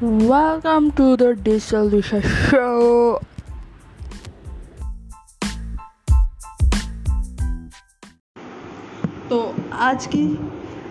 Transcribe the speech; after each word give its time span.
Welcome 0.00 0.92
to 0.92 1.16
the 1.16 1.34
Diesel 1.34 1.88
Show. 2.00 3.20
तो 9.28 9.54
आज 9.72 10.06
की 10.06 10.22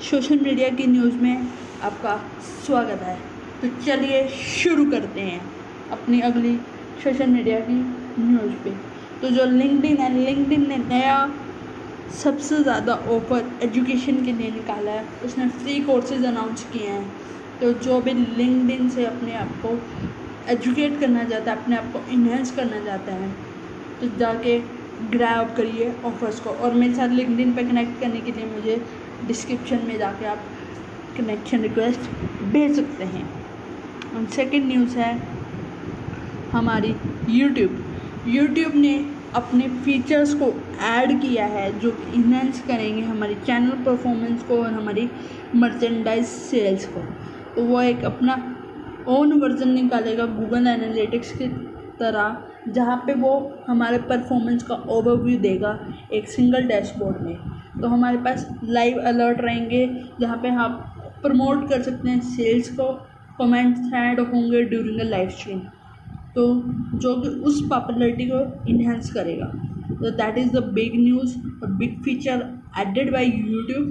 सोशल 0.10 0.40
मीडिया 0.40 0.70
की 0.70 0.88
न्यूज़ 0.88 1.16
में 1.16 1.48
आपका 1.84 2.16
स्वागत 2.66 3.02
है। 3.02 3.16
तो 3.62 3.70
चलिए 3.86 4.28
शुरू 4.30 4.90
करते 4.92 5.22
हैं 5.22 5.40
अपनी 5.92 6.20
अगली 6.22 6.56
सोशल 7.04 7.28
मीडिया 7.28 7.60
की 7.60 7.80
न्यूज़ 8.20 8.54
पे। 8.64 8.72
तो 9.22 9.30
जो 9.30 9.46
लिंक्डइन 9.52 9.98
है 9.98 10.12
लिंक्डइन 10.18 10.68
ने 10.70 10.78
नया 10.78 11.18
सबसे 12.24 12.62
ज़्यादा 12.64 12.94
ऑफ़र 13.16 13.52
एजुकेशन 13.64 14.24
के 14.26 14.34
लिए 14.34 14.52
निकाला 14.52 14.92
है। 14.92 15.06
उसने 15.26 15.50
फ्री 15.50 15.80
कोर्सेज 15.84 16.26
अनाउंस 16.26 16.68
किए 16.74 16.88
हैं। 16.88 17.06
तो 17.62 17.72
जो 17.76 18.00
भी 18.02 18.14
लिंक्डइन 18.14 18.90
से 18.90 19.06
अपने 19.06 19.34
आप 19.36 19.52
को 19.62 19.70
एजुकेट 20.52 21.00
करना 21.00 21.24
चाहता 21.24 21.52
है, 21.52 21.58
अपने 21.58 21.76
आप 21.78 21.92
को 21.94 22.00
इन्हेंस 22.14 22.52
करना 22.56 22.84
चाहता 22.86 23.14
है 23.14 23.32
तो 24.02 24.08
जाके 24.20 24.60
ग्रैब 25.12 25.54
करिए 25.58 25.94
ऑफर्स 26.06 26.40
को। 26.40 26.50
और 26.50 26.74
मेरे 26.74 26.94
साथ 26.94 27.10
लिंक्डइन 27.10 27.54
पे 27.54 27.64
कनेक्ट 27.64 28.00
करने 28.02 28.20
के 28.22 28.32
लिए 28.32 28.46
मुझे 28.46 28.82
डिस्क्रिप्शन 29.28 29.80
में 29.88 29.98
जाके 30.00 30.26
आप 30.26 30.44
कनेक्शन 31.18 31.62
रिक्वेस्ट 31.62 32.10
भेज 32.54 32.76
सकते 32.76 33.04
हैं। 33.06 33.24
और 34.16 34.26
सेकंड 34.36 34.66
न्यूज़ 34.66 34.98
है 34.98 35.12
हमारी 36.52 36.96
यूट्यूब 37.30 37.84
यूट्यूब 38.28 38.76
ने 38.76 38.96
अपने 39.36 39.68
फीचर्स 39.86 40.34
को 40.34 40.46
ऐड 40.86 41.20
किया 41.22 41.46
है, 41.46 41.80
जो 41.80 41.90
इन्हेंस 42.16 42.62
करेंगे 42.68 43.02
हमारी 43.02 43.36
चैनल 43.46 43.84
परफॉर्मेंस 43.86 44.44
को 44.44 44.58
और 44.64 44.72
हमारी 44.74 45.10
मर्चेंडाइज 45.56 46.26
सेल्स 46.26 46.86
को। 46.86 47.04
तो 47.58 47.64
वो 47.64 47.82
एक 47.82 48.04
अपना 48.06 48.34
ओन 49.10 49.32
वर्जन 49.42 49.70
निकालेगा 49.72 50.26
गूगल 50.32 50.68
एनालिटिक्स 50.68 51.32
की 51.38 51.48
तरह, 52.00 52.36
जहाँ 52.70 52.98
पे 53.06 53.14
वो 53.16 53.32
हमारे 53.68 53.98
परफॉर्मेंस 54.10 54.64
का 54.64 54.76
ओवरव्यू 54.88 55.38
देगा 55.40 55.72
एक 56.14 56.28
सिंगल 56.30 56.68
डैशबोर्ड 56.68 57.22
में। 57.22 57.36
तो 57.82 57.88
हमारे 57.88 58.18
पास 58.18 58.48
लाइव 58.64 59.00
अलर्ट 59.04 59.42
रहेंगे, 59.42 59.86
जहाँ 60.20 60.38
पे 60.38 60.50
आप 60.56 60.94
प्रमोट 61.24 61.68
कर 61.70 61.82
सकते 61.82 62.10
हैं 62.10 62.20
सेल्स 62.28 62.70
को 62.76 62.92
कमेंट्स 63.40 63.94
ऐड 63.96 64.20
होंगे 64.20 64.64
ड्यूरिंग 64.66 65.00
अ 65.00 65.04
लाइव 65.06 65.30
स्ट्रीम 65.30 65.60
तो 66.36 66.46
जो 66.96 67.16
कि 67.22 67.30
उस 67.42 67.62
पॉपुलरिटी 67.70 68.26
को 68.26 68.44
इन्हेंस 68.70 69.12
करेगा। 69.14 69.46
तो 69.90 70.12
that 70.12 70.38
is 70.38 70.52
the 70.52 70.64
big 70.74 71.00
news 71.00 71.38
और 71.64 71.72
big 71.74 72.02
feature 72.04 72.46
added 72.80 73.12
by 73.14 73.26
YouTube 73.26 73.86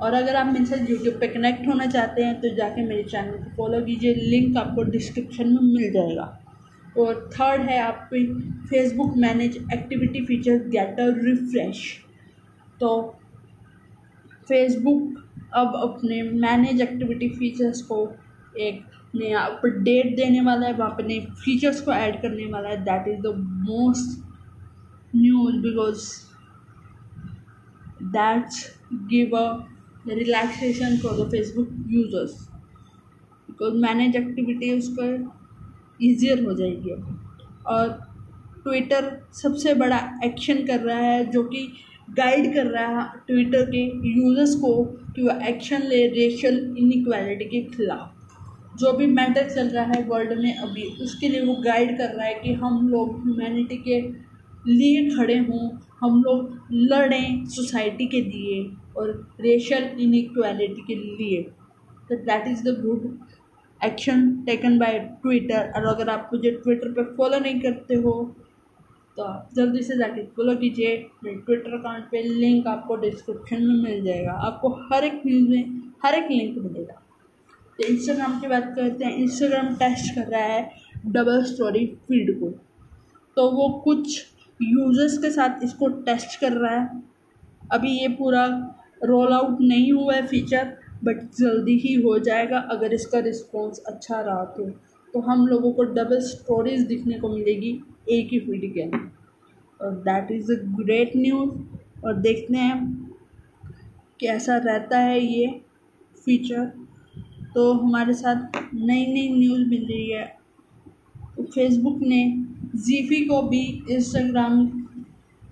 और 0.00 0.14
अगर 0.14 0.36
आप 0.36 0.46
मेरे 0.46 0.64
साथ 0.64 0.90
यूट्यूब 0.90 1.18
पे 1.20 1.26
कनेक्ट 1.28 1.66
होना 1.68 1.86
चाहते 1.86 2.22
हैं 2.22 2.40
तो 2.40 2.54
जाके 2.56 2.86
मेरे 2.86 3.02
चैनल 3.02 3.32
को 3.34 3.50
फॉलो 3.56 3.80
कीजिए। 3.84 4.14
लिंक 4.14 4.56
आपको 4.56 4.82
डिस्क्रिप्शन 4.90 5.48
में 5.48 5.60
मिल 5.62 5.92
जाएगा। 5.92 6.38
और 6.98 7.28
थर्ड 7.34 7.62
है 7.62 7.78
आपकी 7.80 8.24
Facebook 8.68 9.16
manage 9.16 9.56
activity 9.72 10.24
feature 10.26 10.58
get 10.68 11.00
a 11.00 11.06
refresh 11.18 11.82
तो 12.80 12.90
फेसबुक 14.48 15.22
अब 15.54 15.74
अपने 15.76 16.22
मैनेज 16.22 16.80
एक्टिविटी 16.80 17.28
फीचर्स 17.28 17.82
को 17.82 17.96
एक 18.60 18.82
नया 19.14 19.40
अपडेट 19.40 20.14
देने 20.16 20.40
वाला 20.40 20.66
है, 20.66 20.72
वहाँ 20.72 20.90
पर 20.90 21.04
नए 21.06 21.20
फीचर्स 21.44 21.80
को 21.80 21.92
ऐड 21.92 22.20
करने 22.22 22.46
वाला 22.52 22.68
है। 22.68 22.76
That 22.84 23.08
is 23.08 23.20
the 23.22 23.34
most 23.68 24.20
news 25.16 25.56
because 25.62 26.06
that's 28.12 28.64
give 29.10 29.36
a 29.36 29.46
relaxation 30.08 30.96
for 30.98 31.12
the 31.18 31.30
Facebook 31.30 31.68
users 31.90 32.32
because 33.48 33.74
manage 33.82 34.16
activity 34.16 34.72
उस 34.72 34.88
पर 34.98 35.30
ईजियर 36.02 36.44
हो 36.44 36.54
जाएगी 36.54 36.90
और 37.68 37.88
ट्विटर 38.64 39.10
सबसे 39.34 39.74
बड़ा 39.74 39.98
एक्शन 40.24 40.64
कर 40.66 40.80
रहा 40.80 40.98
है, 40.98 41.24
जो 41.24 41.42
कि 41.44 41.66
गाइड 42.10 42.52
कर 42.54 42.66
रहा 42.66 43.00
है 43.00 43.08
ट्विटर 43.26 43.64
के 43.70 43.82
यूज़र्स 44.10 44.54
को 44.60 44.72
कि 45.14 45.22
वह 45.22 45.46
एक्शन 45.48 45.82
ले 45.82 46.06
रेशियल 46.08 46.58
इनक्वालिटी 46.78 47.44
के 47.44 47.62
खिलाफ। 47.70 48.78
जो 48.80 48.92
भी 48.92 49.06
मैटर 49.06 49.48
चल 49.50 49.68
रहा 49.68 49.84
है 49.86 50.02
वर्ल्ड 50.08 50.38
में 50.38 50.54
अभी, 50.56 50.82
उसके 51.02 51.28
लिए 51.28 51.44
वो 51.44 51.54
गाइड 51.64 51.96
कर 51.98 52.14
रहा 52.14 52.26
है 52.26 52.34
कि 52.34 52.52
हम 52.54 52.88
लोग 52.88 53.16
ह्यूमैनिटी 53.24 53.76
के 53.88 54.00
लिए 54.68 55.08
खड़े 55.10 55.38
हों, 55.38 55.68
हम 56.00 56.22
लोग 56.22 56.68
लड़ें 56.72 57.44
सोसाइटी 57.46 58.06
के 58.06 58.20
लिए। 58.22 58.62
और 58.96 59.10
रेशल 59.40 59.84
इनक्वालिटी 60.00 60.82
के 60.86 60.94
लिए। 60.94 61.42
तो 62.08 62.16
that 62.16 62.46
is 62.48 62.62
the 62.64 62.80
good 62.80 63.18
action 63.80 64.30
taken 64.46 64.78
by 64.78 64.98
Twitter 65.22 65.72
और 65.76 65.86
अगर 65.86 66.08
आप 66.08 66.30
मुझे 66.32 66.50
ट्विटर 66.52 66.92
पे 66.92 67.02
फॉलो 67.16 67.38
नहीं 67.38 67.60
करते 67.60 67.94
हो 67.96 68.12
तो 69.16 69.22
आप 69.22 69.48
जल्दी 69.54 69.82
से 69.82 69.96
जाके 69.98 70.22
फॉलो 70.26 70.54
कीजिए। 70.56 70.96
मेरे 71.24 71.36
ट्विटर 71.38 71.78
अकाउंट 71.78 72.04
पे 72.10 72.22
लिंक 72.22 72.66
आपको 72.66 72.96
डिस्क्रिप्शन 72.96 73.62
में 73.62 73.82
मिल 73.82 74.04
जाएगा। 74.04 74.32
आपको 74.46 74.68
हर 74.84 75.04
एक 75.04 75.22
न्यूज़ 75.26 75.48
में, 75.48 75.82
हर 76.04 76.14
एक 76.14 76.30
लिंक 76.30 76.58
मिलेगा। 76.58 76.94
तो 77.78 77.86
इंस्टाग्राम 77.86 78.38
की 78.40 78.46
बात 78.48 78.72
करते 78.76 79.04
हैं। 79.04 79.16
इंस्टाग्राम 79.16 79.74
टेस्ट 79.76 80.14
कर 80.14 80.26
रहा 80.26 80.40
है 80.42 80.70
डबल 81.06 81.42
स्टोरी 81.44 81.86
फ़ीड 82.08 82.38
को। 82.40 82.48
तो 83.36 83.50
वो 83.50 83.68
कुछ 83.84 84.18
यूज़र्स 84.60 85.18
के 85.18 85.30
साथ 85.30 85.64
इसको 85.64 85.88
टेस्ट 86.04 86.40
कर 86.40 86.52
रहा 86.52 86.74
है। 86.74 87.02
अभी 87.72 87.90
ये 87.92 88.08
पूरा 88.14 88.46
रोल 89.04 89.32
आउट 89.32 89.60
नहीं 89.60 89.92
हुआ 89.92 90.14
है 90.14 90.26
फीचर 90.26 90.72
बट 91.04 91.22
जल्दी 91.38 91.76
ही 91.78 91.94
हो 92.02 92.18
जाएगा 92.20 92.58
अगर 92.70 92.92
इसका 92.94 93.18
रिस्पॉन्स 93.20 93.78
अच्छा 93.86 94.20
रहा 94.20 94.44
तो। 94.56 94.68
तो 95.14 95.20
हम 95.20 95.46
लोगों 95.46 95.72
को 95.72 95.82
डबल 95.84 96.20
स्टोरीज 96.20 96.86
दिखने 96.86 97.18
को 97.20 97.28
मिलेगी, 97.28 97.70
एक 98.10 98.28
ही 98.32 98.38
फ़ीड 98.40 98.72
के 98.74 98.86
और 99.80 99.94
that 100.02 100.30
is 100.32 100.52
a 100.52 100.56
great 100.76 101.12
news 101.16 102.06
और 102.06 102.16
देखते 102.18 102.56
हैं 102.56 102.78
कैसा 104.20 104.56
रहता 104.56 104.98
है 104.98 105.20
ये 105.20 105.46
फीचर 106.26 106.64
तो 107.54 107.72
हमारे 107.72 108.14
साथ 108.14 108.58
नई 108.74 109.06
नई 109.06 109.28
न्यूज़ 109.30 109.68
मिल 109.68 109.86
रही 109.86 110.10
है। 110.10 110.24
तो 111.36 111.42
फेसबुक 111.44 111.98
ने 112.02 112.22
जीफी 112.76 113.24
को 113.26 113.42
भी 113.42 113.62
इंस्टाग्राम 113.90 114.66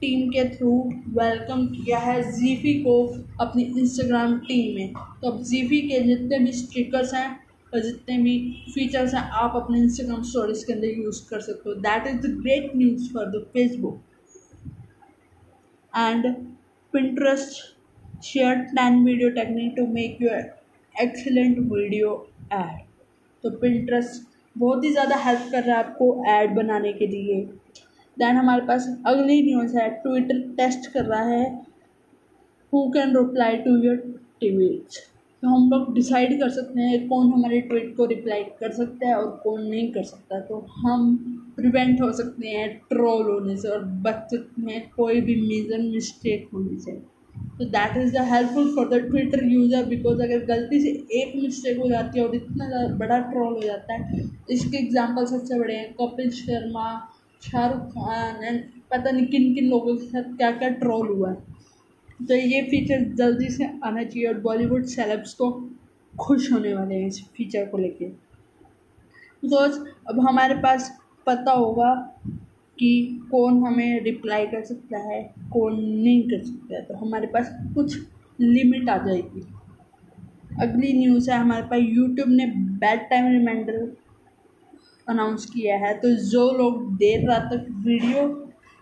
टीम 0.00 0.28
के 0.30 0.44
थ्रू 0.50 0.72
वेलकम 1.16 1.66
किया 1.68 1.98
है 1.98 2.20
जीफी 2.32 2.74
को 2.82 2.94
अपनी 3.40 3.62
इंस्टाग्राम 3.78 4.38
टीम 4.46 4.74
में। 4.76 4.92
तो 5.22 5.30
अब 5.30 5.42
जीफी 5.44 5.80
के 5.88 6.00
जितने 6.04 6.38
भी 6.38 6.52
स्टिकर्स 6.52 7.14
हैं 7.14 7.28
और 7.72 7.80
जितने 7.80 8.16
भी 8.18 8.38
फीचर्स 8.74 9.14
हैं, 9.14 9.22
आप 9.22 9.52
अपने 9.56 9.78
इंस्टाग्राम 9.78 10.22
स्टोरीज 10.22 10.64
के 10.64 10.72
अंदर 10.72 11.02
यूज़ 11.02 11.20
कर 11.30 11.40
सकते 11.40 11.68
हो। 11.70 11.74
That 11.80 12.06
is 12.06 12.16
the 12.26 12.30
great 12.40 12.72
news 12.76 13.12
for 13.12 13.26
the 13.30 13.44
Facebook 13.52 14.00
and 15.92 16.34
Pinterest 16.94 18.22
share 18.24 18.54
ten 18.72 19.04
video 19.04 19.30
technique 19.32 19.72
to 19.76 19.86
make 19.92 20.18
your 20.22 20.34
excellent 20.94 21.58
video 21.72 22.14
ad 22.52 22.78
तो 23.44 23.50
पिंट्रस्ट 23.58 24.28
बहुत 24.56 24.84
ही 24.84 24.90
ज़्यादा 24.92 25.16
हेल्प 25.24 25.48
कर 25.52 25.62
रहा 25.64 25.76
है 25.76 25.84
आपको 25.84 26.24
ऐड 26.28 26.54
बनाने 26.54 26.92
के 26.92 27.06
लिए। 27.06 27.42
दैन 28.20 28.36
हमारे 28.36 28.66
पास 28.66 28.88
अगली 29.06 29.42
न्यूज़ 29.42 29.76
है 29.78 29.88
ट्विटर 30.02 30.40
टेस्ट 30.56 30.92
कर 30.92 31.04
रहा 31.04 31.22
है। 31.26 31.44
Who 32.72 32.88
can 32.92 33.16
reply 33.16 33.56
to 33.58 33.76
your 33.84 33.96
tweets 34.40 34.98
तो 35.42 35.48
हम 35.48 35.68
लोग 35.70 35.94
डिसाइड 35.94 36.38
कर 36.40 36.48
सकते 36.50 36.80
हैं 36.80 36.96
कौन 37.08 37.32
हमारे 37.32 37.60
ट्वीट 37.68 37.94
को 37.96 38.04
रिप्लाई 38.06 38.42
कर 38.58 38.72
सकता 38.72 39.06
है 39.08 39.14
और 39.16 39.28
कौन 39.44 39.62
नहीं 39.62 39.86
कर 39.92 40.02
सकता। 40.04 40.40
तो 40.40 40.58
हम 40.78 41.14
प्रिवेंट 41.56 42.00
हो 42.02 42.10
सकते 42.12 42.48
हैं 42.48 42.68
ट्रोल 42.88 43.22
होने 43.24 43.56
से 43.56 43.68
और 43.68 43.84
बच 44.04 44.26
सकते 44.30 44.62
हैं, 44.62 44.82
कोई 44.96 45.20
भी 45.20 45.36
मेजर 45.38 45.82
मिस्टेक 45.84 46.48
होने 46.54 46.78
से। 46.80 46.92
तो 47.58 47.64
that 47.66 47.96
is 47.96 48.12
the 48.14 48.24
helpful 48.28 48.74
for 48.76 48.88
the 48.88 49.00
Twitter 49.06 49.44
user 49.46 49.84
because 49.86 50.22
अगर 50.22 50.44
गलती 50.46 50.80
से 50.80 50.90
एक 51.20 51.32
मिस्टेक 51.42 51.78
हो 51.78 51.88
जाती 51.88 52.18
है 52.18 52.26
और 52.26 52.34
इतना 52.34 52.86
बड़ा 52.98 53.18
ट्रोल 53.22 53.52
हो 53.54 53.62
जाता 53.62 53.94
है, 53.94 54.20
इसके 54.50 54.78
एग्ज़ाम्पल 54.78 55.24
सबसे 55.26 55.58
बड़े 55.58 55.74
हैं 55.74 55.92
कपिल 55.94 56.30
शर्मा 56.32 56.86
शाहरुख 57.42 57.90
खान 57.90 58.44
एंड 58.44 58.60
पता 58.90 59.10
नहीं 59.10 59.26
किन 59.26 59.54
किन 59.54 59.68
लोगों 59.70 59.96
के 59.96 60.06
साथ 60.06 60.36
क्या 60.36 60.50
क्या 60.50 60.68
ट्रोल 60.68 61.08
हुआ 61.08 61.30
है। 61.30 62.26
तो 62.26 62.34
ये 62.34 62.62
फीचर 62.62 63.04
जल्दी 63.14 63.48
से 63.48 63.64
आना 63.84 64.02
चाहिए 64.02 64.26
और 64.28 64.40
बॉलीवुड 64.40 64.84
सेलेब्स 64.84 65.34
को 65.34 65.50
खुश 66.14 66.52
होने 66.52 66.74
वाले 66.74 66.94
हैं 66.94 67.06
इस 67.06 67.22
फीचर 67.36 67.66
को 67.66 67.78
लेके। 67.78 68.04
बिकॉज़ 69.42 69.78
अब 70.08 70.20
हमारे 70.20 70.54
पास 70.54 70.90
पता 71.26 71.52
होगा 71.52 71.94
कि 72.78 73.20
कौन 73.30 73.62
हमें 73.64 74.02
रिप्लाई 74.04 74.46
कर 74.46 74.64
सकता 74.64 74.98
है, 74.98 75.22
कौन 75.52 75.80
नहीं 75.80 76.22
कर 76.22 76.42
सकता 76.44 76.74
है। 76.76 76.82
तो 76.82 76.94
हमारे 76.94 77.26
पास 77.26 77.50
कुछ 77.74 77.98
लिमिट 78.40 78.88
आ 78.88 78.96
जाएगी। 78.96 79.46
अगली 80.62 80.92
न्यूज़ 80.92 81.30
है 81.30 81.38
हमारे 81.38 81.62
पास 81.62 81.80
यूट्यूब 81.80 82.28
ने 82.28 82.46
बैड 82.80 83.08
टाइम 83.10 83.32
रिमाइंडर 83.32 83.96
अनाउंस 85.10 85.44
किया 85.46 85.76
है 85.78 85.92
तो 86.00 86.14
जो 86.26 86.50
लोग 86.58 86.82
देर 86.96 87.28
रात 87.28 87.48
तक 87.52 87.66
वीडियो 87.86 88.26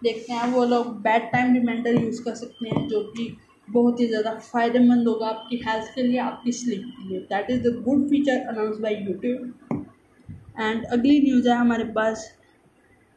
देखते 0.02 0.32
हैं, 0.32 0.50
वो 0.52 0.64
लोग 0.64 0.86
बैड 1.02 1.22
टाइम 1.32 1.54
रिमाइंडर 1.54 2.02
यूज़ 2.02 2.22
कर 2.24 2.34
सकते 2.34 2.68
हैं, 2.68 2.86
जो 2.88 3.00
कि 3.02 3.36
बहुत 3.68 4.00
ही 4.00 4.06
ज़्यादा 4.06 4.34
फ़ायदेमंद 4.34 5.08
होगा 5.08 5.26
आपकी 5.28 5.56
हेल्थ 5.66 5.94
के 5.94 6.02
लिए, 6.02 6.18
आपकी 6.20 6.52
स्लीप 6.52 6.82
के 6.88 7.08
लिए। 7.08 7.18
That 7.22 7.50
is 7.50 7.62
the 7.62 7.74
good 7.84 8.08
feature 8.10 8.46
announce 8.48 8.78
by 8.80 8.94
YouTube 9.00 9.86
and 10.60 10.84
अगली 10.86 11.20
न्यूज़ 11.22 11.48
है 11.48 11.56
हमारे 11.56 11.84
पास, 11.92 12.28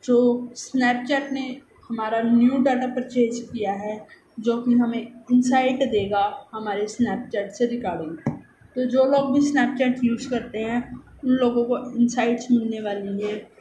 जो 0.03 0.17
स्नैपचैट 0.55 1.31
ने 1.31 1.45
हमारा 1.89 2.21
न्यू 2.23 2.57
डाटा 2.63 2.87
परचेज 2.95 3.39
किया 3.53 3.73
है, 3.75 3.95
जो 4.39 4.61
कि 4.61 4.73
हमें 4.73 5.01
इंसाइट 5.31 5.83
देगा 5.91 6.23
हमारे 6.53 6.87
स्नैपचैट 6.87 7.51
से 7.51 7.65
रिगार्डिंग 7.67 8.37
तो 8.75 8.85
जो 8.89 9.03
लोग 9.05 9.31
भी 9.33 9.41
स्नैपचैट 9.41 10.03
यूज़ 10.03 10.29
करते 10.29 10.59
हैं 10.59 10.81
लोगों 11.25 11.63
को 11.65 11.99
इंसाइट्स 11.99 12.51
मिलने 12.51 12.81
वाली 12.81 13.21
है। 13.23 13.51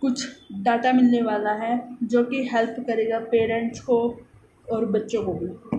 कुछ 0.00 0.26
डाटा 0.52 0.92
मिलने 0.92 1.22
वाला 1.22 1.52
है, 1.52 1.96
जो 2.02 2.24
कि 2.24 2.42
हेल्प 2.48 2.84
करेगा 2.86 3.18
पेरेंट्स 3.18 3.80
को 3.80 4.18
और 4.72 4.84
बच्चों 4.86 5.22
को 5.22 5.32
भी। 5.32 5.78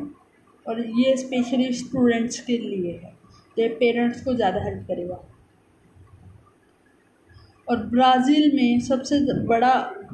और 0.68 0.80
ये 1.00 1.16
स्पेशली 1.18 1.74
स्टूडेंट्स 1.74 2.40
के 2.40 2.58
लिए 2.58 2.92
है। 2.92 3.14
ये 3.60 3.68
पेरेंट्स 3.68 4.24
को 4.24 4.34
ज़्यादा 4.34 4.64
हेल्प 4.64 4.88
करेगा। 4.88 5.24
और 7.70 7.78
ब्राज़ील 7.78 8.56
में 8.56 8.80
सबसे 8.80 9.20
बड़ा 9.46 9.74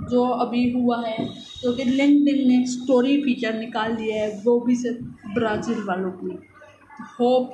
जो 0.09 0.23
अभी 0.23 0.71
हुआ 0.71 1.07
है, 1.07 1.27
जो 1.61 1.73
कि 1.75 1.83
लिंक्डइन 1.83 2.47
ने 2.47 2.65
स्टोरी 2.67 3.17
फीचर 3.23 3.53
निकाल 3.53 3.95
दिया 3.95 4.23
है, 4.23 4.41
वो 4.45 4.59
भी 4.59 4.75
सिर्फ़ 4.75 5.33
ब्राज़ील 5.33 5.83
वालों 5.83 6.11
के। 6.11 6.27
लिए 6.27 6.37
होप 7.19 7.51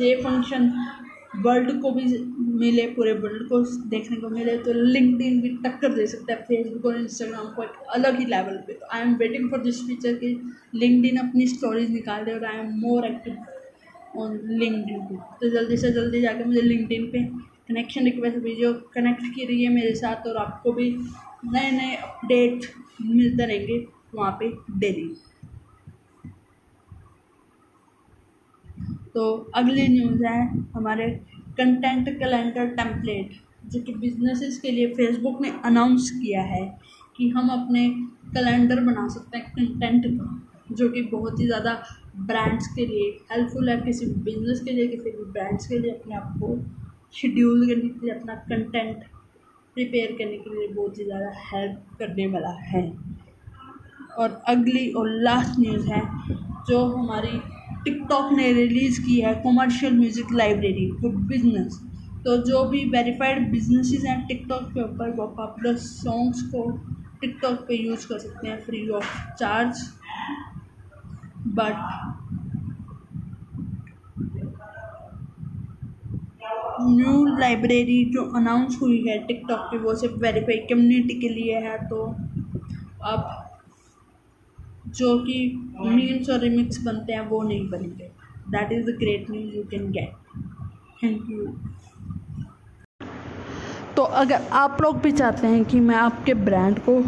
ये 0.00 0.14
फ़ंक्शन 0.16 0.72
वर्ल्ड 1.36 1.80
को 1.82 1.90
भी 1.90 2.04
मिले, 2.58 2.86
पूरे 2.88 3.12
वर्ल्ड 3.12 3.48
को 3.48 3.60
देखने 3.90 4.16
को 4.16 4.28
मिले 4.28 4.56
तो 4.58 4.72
लिंक्डइन 4.72 5.40
भी 5.40 5.48
टक्कर 5.64 5.94
दे 5.94 6.06
सकता 6.06 6.32
है 6.32 6.40
फेसबुक 6.42 6.84
और 6.86 6.96
इंस्टाग्राम 6.96 7.46
को 7.54 7.62
एक 7.62 7.70
अलग 7.94 8.18
ही 8.18 8.24
लेवल 8.24 8.56
पे। 8.66 8.72
तो 8.72 8.86
I 8.92 9.02
am 9.02 9.14
waiting 9.16 9.50
for 9.50 9.60
this 9.62 9.80
feature 9.86 10.14
कि 10.14 10.28
लिंक्डइन 10.74 11.16
अपनी 11.18 11.46
स्टोरीज 11.46 11.90
निकाल 11.90 12.24
दे 12.24 12.32
और 12.32 12.44
I 12.44 12.58
am 12.58 12.70
more 12.80 13.06
active 13.06 14.20
on 14.20 14.38
LinkedIn 14.60 15.16
तो 15.40 15.50
जल्दी 15.50 15.76
से 15.76 15.90
जल्दी 15.92 16.20
जाके 16.20 16.44
मुझे 16.44 16.60
लिंक्डइन 16.60 17.06
पे 17.12 17.24
कनेक्शन 17.68 18.04
रिक्वेस्ट 18.04 18.38
भेजो 18.38 18.72
कनेक्ट 18.94 19.22
की 19.34 19.44
रही 19.44 19.64
है 19.64 19.72
मेरे 19.72 19.94
साथ 19.94 20.26
और 20.26 20.36
आपको 20.36 20.72
भी 20.72 20.90
नए 21.44 21.70
नए 21.70 21.94
अपडेट 21.96 22.66
मिलते 23.02 23.46
रहेंगे 23.46 23.84
वहाँ 24.14 24.32
पे 24.40 24.52
डेली 24.78 25.14
तो 29.14 29.52
अगली 29.54 29.86
न्यूज़ 29.88 30.24
है 30.24 30.40
हमारे 30.74 31.08
कंटेंट 31.58 32.08
कैलेंडर 32.18 32.66
टेम्पलेट 32.76 33.42
जो 33.64 33.80
कि 33.80 33.92
बिजनेसेस 33.94 34.58
के 34.60 34.70
लिए 34.70 34.86
फेसबुक 34.94 35.40
ने 35.42 35.52
अनाउंस 35.64 36.10
किया 36.10 36.42
है 36.42 36.64
कि 37.16 37.28
हम 37.28 37.48
अपने 37.50 37.88
कैलेंडर 38.34 38.80
बना 38.80 39.06
सकते 39.08 39.38
हैं 39.38 39.50
कंटेंट 39.50 40.06
का, 40.06 40.40
जो 40.72 40.88
कि 40.88 41.02
बहुत 41.02 41.40
ही 41.40 41.46
ज़्यादा 41.46 41.74
ब्रांड्स 42.16 42.66
के 42.66 42.86
लिए 42.86 43.10
हेल्पफुल 43.32 43.68
है। 43.68 43.80
किसी 43.80 44.06
बिज़नेस 44.06 44.60
के 44.60 44.70
लिए, 44.70 44.86
किसी 44.88 45.10
भी 45.10 45.24
ब्रांड्स 45.32 45.66
के 45.66 45.78
लिए 45.78 45.90
अपने 45.90 46.14
आप 46.14 46.34
को 46.40 46.56
शेड्यूल 47.12 47.66
करने 47.68 47.88
के 47.88 48.06
लिए, 48.06 48.14
अपना 48.14 48.34
कंटेंट 48.34 49.04
प्रिपेयर 49.76 50.12
करने 50.18 50.36
के 50.38 50.54
लिए 50.56 50.68
बहुत 50.68 50.98
ही 50.98 51.04
ज़्यादा 51.04 51.32
हेल्प 51.44 51.96
करने 51.98 52.26
वाला 52.26 52.50
है। 52.62 52.84
और 54.18 54.42
अगली 54.48 54.88
और 54.92 55.08
लास्ट 55.22 55.58
न्यूज़ 55.60 55.90
है, 55.90 56.02
जो 56.68 56.84
हमारी 56.86 57.40
टिकटॉक 57.84 58.32
ने 58.32 58.52
रिलीज़ 58.52 59.00
की 59.00 59.20
है 59.20 59.34
commercial 59.42 59.98
music 59.98 60.32
library 60.32 60.90
for 61.02 61.16
business. 61.28 61.80
तो 62.24 62.36
जो 62.42 62.64
भी 62.64 62.84
वेरीफाइड 62.90 63.50
बिजनेसेस 63.50 64.04
हैं 64.04 64.26
टिकटॉक 64.26 64.70
के 64.74 64.82
ऊपर, 64.82 65.10
वो 65.10 65.26
पॉपुलर 65.26 65.76
सॉन्ग्स 65.76 66.42
को 66.42 66.70
टिकटॉक 67.20 67.58
पे 67.68 67.74
यूज़ 67.76 68.06
कर 68.08 68.18
सकते 68.18 68.48
हैं, 68.48 68.60
free 68.64 68.88
of 68.88 69.34
charge. 69.34 69.82
But 71.56 71.76
new 76.80 77.24
library 77.38 78.04
जो 78.04 78.22
अनाउंस 78.36 78.78
हुई 78.82 79.02
है 79.08 79.18
टिकटॉक 79.26 79.68
की 79.70 79.78
वो 79.78 79.94
सिर्फ़ 79.94 80.14
वेरीफाई 80.14 80.56
कम्युनिटी 80.70 81.14
के 81.20 81.28
लिए 81.28 81.58
है 81.60 81.76
तो 81.88 82.04
अब 83.04 83.43
जो 84.96 85.18
कि 85.18 85.36
मीम्स 85.80 86.30
और 86.30 86.38
रिमिक्स 86.40 86.82
बनते 86.84 87.12
हैं, 87.12 87.26
वो 87.28 87.42
नहीं 87.42 87.68
बनेंगे 87.70 88.10
that 88.50 88.72
is 88.72 88.84
the 88.86 88.96
great 88.98 89.30
news 89.30 89.56
you 89.56 89.62
can 89.70 89.90
get 89.92 90.12
thank 91.02 91.30
you 91.30 91.46
तो 93.96 94.02
अगर 94.20 94.46
आप 94.52 94.82
लोग 94.82 95.00
भी 95.00 95.12
चाहते 95.12 95.46
हैं 95.46 95.64
कि 95.64 95.80
मैं 95.80 95.96
आपके 95.96 96.34
ब्रांड 96.34 96.78
को, 96.88 97.02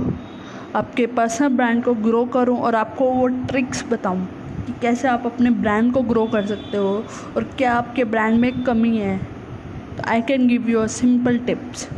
आपके 0.78 1.06
पर्सनल 1.06 1.56
ब्रांड 1.56 1.84
को 1.84 1.94
ग्रो 2.08 2.24
करूँ 2.34 2.58
और 2.58 2.74
आपको 2.74 3.10
वो 3.12 3.26
ट्रिक्स 3.46 3.84
बताऊँ 3.90 4.26
कि 4.66 4.72
कैसे 4.82 5.08
आप 5.08 5.26
अपने 5.26 5.50
ब्रांड 5.62 5.92
को 5.92 6.02
ग्रो 6.12 6.26
कर 6.32 6.46
सकते 6.46 6.76
हो 6.76 6.92
और 7.36 7.44
क्या 7.58 7.74
आपके 7.74 8.04
ब्रांड 8.04 8.40
में 8.40 8.62
कमी 8.64 8.96
है 8.98 9.18
I 10.04 10.20
can 10.20 10.46
give 10.46 10.68
you 10.68 10.80
a 10.80 10.88
simple 10.88 11.38
tips. 11.38 11.88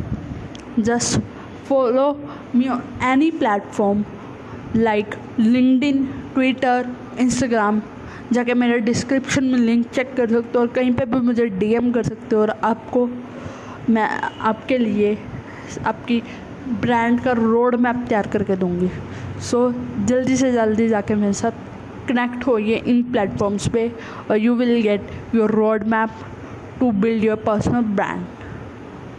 Just 0.79 1.19
follow 1.65 2.17
me 2.53 2.69
on 2.69 2.81
any 3.01 3.29
platform. 3.29 4.05
Like 4.77 5.15
LinkedIn, 5.39 6.05
Twitter 6.33 6.95
Instagram 7.19 7.81
जाके 8.31 8.53
मेरे 8.53 8.79
डिस्क्रिप्शन 8.79 9.43
में 9.43 9.59
लिंक 9.59 9.87
चेक 9.89 10.15
कर 10.17 10.29
सकते 10.29 10.51
हो 10.55 10.59
और 10.59 10.67
कहीं 10.67 10.91
पे 10.93 11.05
भी 11.05 11.19
मुझे 11.19 11.45
डीएम 11.45 11.91
कर 11.91 12.03
सकते 12.03 12.35
हो 12.35 12.41
और 12.41 12.49
आपको 12.49 13.09
मैं 13.89 14.09
आपके 14.39 14.77
लिए 14.77 15.17
आपकी 15.85 16.23
ब्रांड 16.67 17.19
का 17.19 17.31
रोड 17.31 17.75
मैप 17.75 18.05
तैयार 18.09 18.27
करके 18.27 18.55
दूँगी। 18.55 18.89
सो 19.41 19.71
so, 19.71 20.07
जल्दी 20.07 20.37
से 20.37 20.51
जल्दी 20.51 20.87
जाके 20.87 21.15
मेरे 21.15 21.33
साथ 21.33 21.51
कनेक्ट 22.07 22.47
होइए 22.47 22.75
इन 22.75 23.03
प्लेटफॉर्म्स 23.03 23.67
पे 23.67 23.91
और 24.31 24.37
you 24.37 24.55
will 24.55 24.81
get 24.81 25.01
your 25.35 25.51
road 25.51 25.83
map 25.83 26.09
to 26.79 26.91
build 26.91 27.23
your 27.23 27.35
personal 27.35 27.81
brand 27.81 28.38